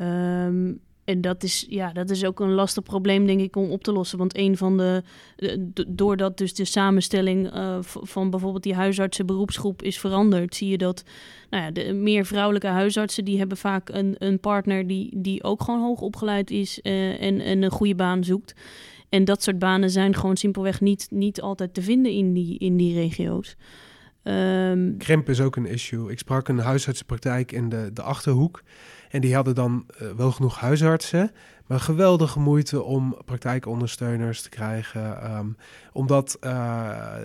[0.00, 3.82] Um, en dat is, ja, dat is ook een lastig probleem, denk ik, om op
[3.82, 4.18] te lossen.
[4.18, 5.02] Want een van de.
[5.88, 11.04] doordat dus de samenstelling uh, van bijvoorbeeld die huisartsenberoepsgroep is veranderd, zie je dat
[11.50, 15.62] nou ja, de meer vrouwelijke huisartsen die hebben vaak een, een partner die, die ook
[15.62, 18.54] gewoon hoog opgeleid is uh, en, en een goede baan zoekt.
[19.08, 22.76] En dat soort banen zijn gewoon simpelweg niet, niet altijd te vinden in die, in
[22.76, 23.56] die regio's.
[24.22, 26.10] Um, Krimp is ook een issue.
[26.10, 28.62] Ik sprak een huisartsenpraktijk in de, de Achterhoek.
[29.14, 31.30] En die hadden dan uh, wel genoeg huisartsen,
[31.66, 35.34] maar geweldige moeite om praktijkondersteuners te krijgen.
[35.36, 35.56] Um,
[35.92, 36.50] omdat uh,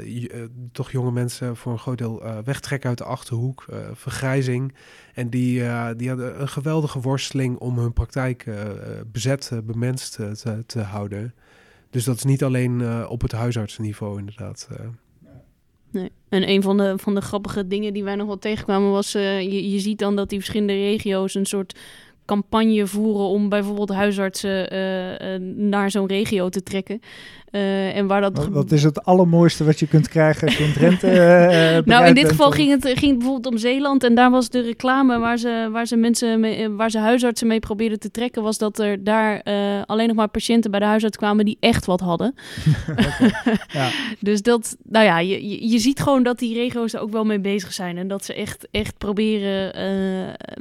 [0.05, 4.75] je, toch jonge mensen voor een groot deel wegtrekken uit de achterhoek, vergrijzing.
[5.13, 5.63] En die,
[5.95, 8.45] die hadden een geweldige worsteling om hun praktijk
[9.11, 11.33] bezet, bemenst te, te, houden.
[11.89, 14.67] Dus dat is niet alleen op het huisartsenniveau inderdaad.
[15.91, 16.09] Nee.
[16.29, 19.15] En een van de, van de grappige dingen die wij nog wel tegenkwamen was...
[19.15, 21.79] Uh, je, je ziet dan dat die verschillende regio's een soort
[22.25, 27.01] campagne voeren om bijvoorbeeld huisartsen uh, uh, naar zo'n regio te trekken.
[27.51, 28.37] Uh, en waar dat...
[28.37, 31.07] Wat, wat, is het allermooiste wat je kunt krijgen als je in Drenthe
[31.85, 34.03] Nou, in dit geval ging het, ging het bijvoorbeeld om Zeeland.
[34.03, 37.59] En daar was de reclame waar ze, waar ze mensen mee, waar ze huisartsen mee
[37.59, 38.43] probeerden te trekken...
[38.43, 39.43] was dat er daar
[39.85, 42.35] alleen nog maar patiënten bij de huisarts kwamen die echt wat hadden.
[43.71, 43.89] ja.
[44.19, 47.39] Dus dat, nou ja, je, je ziet gewoon dat die regio's er ook wel mee
[47.39, 47.97] bezig zijn.
[47.97, 49.73] En dat ze echt, echt proberen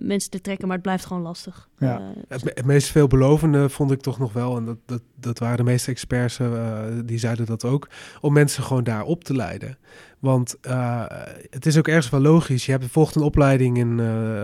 [0.01, 1.69] mensen te trekken, maar het blijft gewoon lastig.
[1.79, 2.01] Ja.
[2.01, 5.63] Uh, het, meest veelbelovende vond ik toch nog wel, en dat, dat, dat waren de
[5.63, 7.89] meeste experts, uh, die zeiden dat ook,
[8.21, 9.79] om mensen gewoon daar op te leiden.
[10.19, 11.05] Want uh,
[11.51, 12.67] het is ook ergens wel logisch.
[12.67, 14.01] Je hebt volgt een opleiding in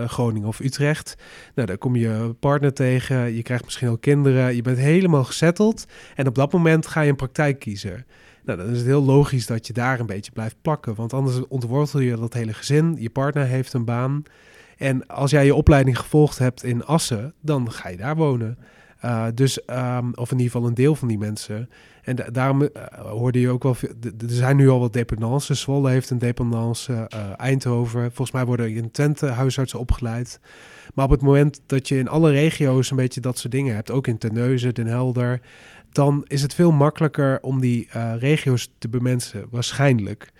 [0.07, 1.15] Groningen of Utrecht.
[1.55, 3.35] Nou, daar kom je partner tegen.
[3.35, 4.55] Je krijgt misschien ook kinderen.
[4.55, 5.85] Je bent helemaal gezetteld.
[6.15, 8.05] En op dat moment ga je een praktijk kiezen.
[8.45, 10.95] Nou, dan is het heel logisch dat je daar een beetje blijft plakken.
[10.95, 12.95] Want anders ontwortel je dat hele gezin.
[12.99, 14.23] Je partner heeft een baan.
[14.77, 18.57] En als jij je opleiding gevolgd hebt in Assen, dan ga je daar wonen.
[19.33, 21.69] Dus, um, of in ieder geval een deel van die mensen.
[22.05, 23.75] En daarom uh, hoorde je ook wel...
[24.03, 25.61] Er zijn nu al wat dependances.
[25.61, 26.91] Zwolle heeft een dependance.
[26.93, 28.01] Uh, Eindhoven.
[28.01, 30.39] Volgens mij worden in Twente huisartsen opgeleid.
[30.93, 33.91] Maar op het moment dat je in alle regio's een beetje dat soort dingen hebt...
[33.91, 35.41] ook in Terneuzen, Den Helder...
[35.91, 37.87] dan is het veel makkelijker om die
[38.19, 39.45] regio's te bemensen.
[39.49, 40.31] Waarschijnlijk.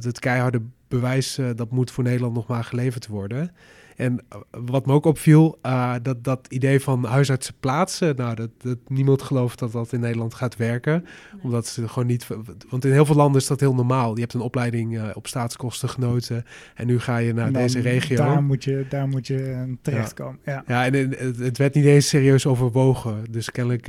[0.00, 3.50] het keiharde bewijs uh, dat moet voor Nederland nog maar geleverd worden.
[3.96, 8.50] En eh, wat me ook opviel, uh, dat, dat idee van huisartsen plaatsen, nou, dat,
[8.62, 11.06] dat niemand gelooft dat dat in Nederland gaat werken.
[11.42, 12.26] Omdat ze gewoon niet,
[12.68, 14.14] want in heel veel landen is dat heel normaal.
[14.14, 16.44] Je hebt een opleiding uh, op staatskosten genoten
[16.74, 18.16] en nu ga je naar deze regio.
[18.16, 20.38] Daar moet je, daar moet je terechtkomen.
[20.44, 20.84] Ja, ja.
[20.84, 23.24] ja en het, het, werd niet eens serieus overwogen.
[23.30, 23.84] Dus kennelijk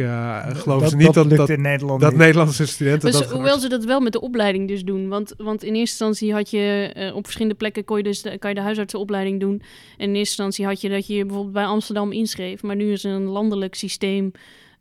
[0.47, 3.12] geloven ze niet dat, dat, in Nederland dat Nederlandse studenten...
[3.12, 5.07] Dus, dat hoewel ze dat wel met de opleiding dus doen.
[5.07, 8.50] Want, want in eerste instantie had je op verschillende plekken kon je dus de, kan
[8.50, 9.62] je de huisartsenopleiding doen.
[9.97, 12.63] En in eerste instantie had je dat je bijvoorbeeld bij Amsterdam inschreef.
[12.63, 14.32] Maar nu is er een landelijk systeem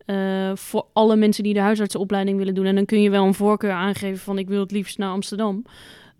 [0.07, 2.64] uh, voor alle mensen die de huisartsenopleiding willen doen.
[2.64, 5.64] En dan kun je wel een voorkeur aangeven van ik wil het liefst naar Amsterdam.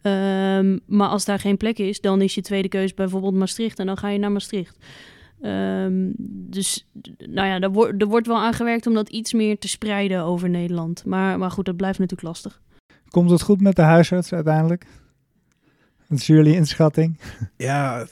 [0.03, 3.79] Um, maar als daar geen plek is, dan is je tweede keuze bijvoorbeeld Maastricht.
[3.79, 4.79] En dan ga je naar Maastricht.
[5.43, 6.13] Um,
[6.51, 6.87] dus
[7.19, 10.49] nou ja, er, wordt er wordt wel aangewerkt om dat iets meer te spreiden over
[10.49, 11.05] Nederland.
[11.05, 12.61] Maar, maar goed, dat blijft natuurlijk lastig.
[13.09, 14.87] Komt het goed met de huisarts uiteindelijk?
[16.09, 17.21] Wat is jullie inschatting?
[17.57, 18.07] Ja,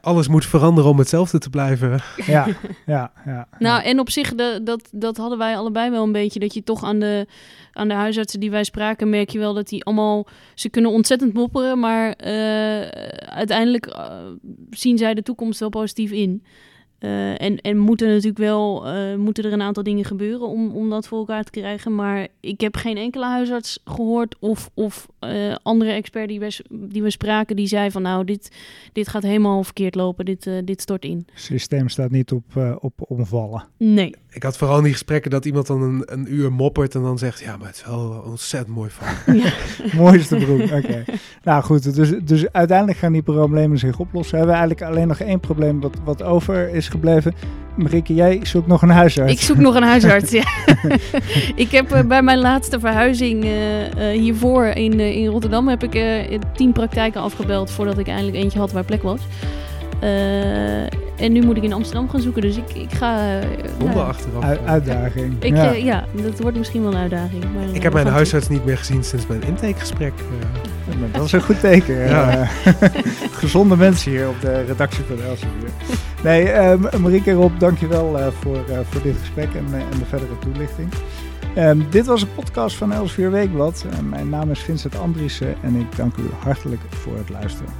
[0.00, 2.00] alles moet veranderen om hetzelfde te blijven.
[2.26, 2.46] Ja,
[2.86, 3.48] ja, ja.
[3.58, 6.40] Nou, en op zich, de, dat, dat hadden wij allebei wel een beetje.
[6.40, 7.26] Dat je toch aan de,
[7.72, 10.26] aan de huisartsen die wij spraken, merk je wel dat die allemaal...
[10.54, 14.12] Ze kunnen ontzettend mopperen, maar uh, uiteindelijk uh,
[14.70, 16.44] zien zij de toekomst wel positief in.
[17.04, 20.90] Uh, en, en moeten natuurlijk wel uh, moeten er een aantal dingen gebeuren om, om
[20.90, 21.94] dat voor elkaar te krijgen.
[21.94, 27.02] Maar ik heb geen enkele huisarts gehoord of, of uh, andere expert die we, die
[27.02, 28.50] we spraken, die zei van nou, dit,
[28.92, 31.26] dit gaat helemaal verkeerd lopen, dit, dit stort in.
[31.32, 33.64] Het systeem staat niet op, op omvallen.
[33.76, 34.14] Nee.
[34.30, 37.18] Ik had vooral in die gesprekken dat iemand dan een, een uur moppert en dan
[37.18, 39.06] zegt, ja, maar het is wel ontzettend mooi van.
[39.42, 39.52] Ja.
[40.02, 40.76] Mooiste broek, oké.
[40.76, 41.04] Okay.
[41.42, 44.32] Nou goed, dus, dus uiteindelijk gaan die problemen zich oplossen.
[44.32, 47.34] We hebben eigenlijk alleen nog één probleem wat, wat over is gebleven.
[47.74, 49.32] Marieke, jij zoekt nog een huisarts.
[49.32, 50.44] Ik zoek nog een huisarts, ja.
[51.54, 55.68] ik heb uh, bij mijn laatste verhuizing uh, uh, hiervoor in, in Rotterdam...
[55.68, 56.04] heb ik
[56.54, 59.20] tien praktijken afgebeld voordat ik eindelijk eentje had waar plek was.
[61.16, 63.38] en nu moet ik in Amsterdam gaan zoeken, dus ik, ik ga...
[63.78, 64.54] Wonder nou, achteraf.
[64.54, 65.42] U uitdaging.
[65.42, 65.70] Ik, ja.
[65.70, 66.04] ja.
[66.22, 67.44] dat wordt misschien wel een uitdaging.
[67.54, 70.12] Maar, ik heb mijn huisarts niet meer gezien sinds mijn intakegesprek.
[71.12, 72.08] dat is een goed teken.
[72.08, 72.48] Ja.
[73.42, 75.70] gezonde mensen hier op de redactie van Elsevier.
[76.22, 80.04] Nee, um, Marieke Rob, dankjewel uh, voor, uh, voor dit gesprek en, uh, en de
[80.04, 80.88] verdere toelichting.
[81.58, 83.84] Um, dit was een podcast van Elsevier Weekblad.
[84.02, 87.72] mijn naam is Vincent Andriessen en ik dank u hartelijk voor het luisteren.